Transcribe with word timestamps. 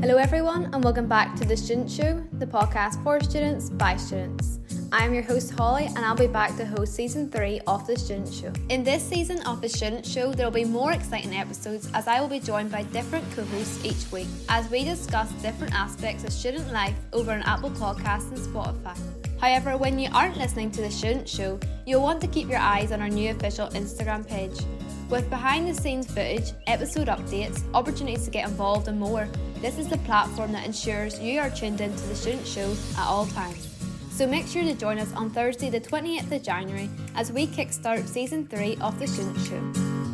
Hello, 0.00 0.16
everyone, 0.16 0.70
and 0.72 0.82
welcome 0.82 1.06
back 1.06 1.36
to 1.36 1.44
The 1.44 1.54
Student 1.54 1.90
Show, 1.90 2.24
the 2.38 2.46
podcast 2.46 3.04
for 3.04 3.20
students 3.20 3.68
by 3.68 3.98
students. 3.98 4.58
I 4.92 5.04
am 5.04 5.12
your 5.12 5.22
host 5.22 5.50
Holly, 5.50 5.88
and 5.88 5.98
I'll 5.98 6.16
be 6.16 6.26
back 6.26 6.56
to 6.56 6.64
host 6.64 6.94
season 6.94 7.30
3 7.30 7.60
of 7.66 7.86
The 7.86 7.98
Student 7.98 8.32
Show. 8.32 8.50
In 8.70 8.82
this 8.82 9.02
season 9.02 9.42
of 9.42 9.60
The 9.60 9.68
Student 9.68 10.06
Show, 10.06 10.32
there 10.32 10.46
will 10.46 10.54
be 10.54 10.64
more 10.64 10.92
exciting 10.92 11.36
episodes 11.36 11.90
as 11.92 12.08
I 12.08 12.18
will 12.18 12.28
be 12.28 12.40
joined 12.40 12.72
by 12.72 12.84
different 12.84 13.30
co 13.36 13.44
hosts 13.44 13.84
each 13.84 14.10
week 14.10 14.26
as 14.48 14.70
we 14.70 14.84
discuss 14.84 15.30
different 15.42 15.74
aspects 15.74 16.24
of 16.24 16.32
student 16.32 16.72
life 16.72 16.96
over 17.12 17.32
on 17.32 17.42
Apple 17.42 17.70
Podcasts 17.70 18.30
and 18.30 18.38
Spotify. 18.38 18.96
However, 19.38 19.76
when 19.76 19.98
you 19.98 20.08
aren't 20.14 20.38
listening 20.38 20.70
to 20.70 20.80
The 20.80 20.90
Student 20.90 21.28
Show, 21.28 21.60
you'll 21.84 22.02
want 22.02 22.22
to 22.22 22.26
keep 22.26 22.48
your 22.48 22.58
eyes 22.58 22.90
on 22.90 23.02
our 23.02 23.10
new 23.10 23.32
official 23.32 23.68
Instagram 23.68 24.26
page. 24.26 24.60
With 25.10 25.28
behind 25.28 25.68
the 25.68 25.74
scenes 25.74 26.06
footage, 26.06 26.52
episode 26.68 27.08
updates, 27.08 27.62
opportunities 27.74 28.24
to 28.24 28.30
get 28.30 28.48
involved, 28.48 28.86
and 28.86 28.98
more, 28.98 29.28
this 29.60 29.78
is 29.78 29.88
the 29.88 29.98
platform 29.98 30.52
that 30.52 30.64
ensures 30.64 31.20
you 31.20 31.38
are 31.38 31.50
tuned 31.50 31.80
into 31.80 32.02
the 32.06 32.14
student 32.14 32.46
show 32.46 32.74
at 32.96 33.06
all 33.06 33.26
times. 33.26 33.68
So 34.10 34.26
make 34.26 34.46
sure 34.46 34.62
to 34.62 34.74
join 34.74 34.98
us 34.98 35.12
on 35.14 35.30
Thursday, 35.30 35.70
the 35.70 35.80
28th 35.80 36.32
of 36.32 36.42
January, 36.42 36.90
as 37.14 37.30
we 37.30 37.46
kickstart 37.46 38.06
season 38.06 38.46
3 38.46 38.76
of 38.80 38.98
the 38.98 39.06
student 39.06 39.38
show. 39.46 40.09